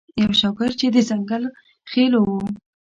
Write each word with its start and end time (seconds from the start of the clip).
یو 0.21 0.31
شاګرد 0.39 0.75
چې 0.79 0.87
د 0.95 0.97
ځنګل 1.09 1.43
خیلو 1.89 2.19
و. 2.29 2.31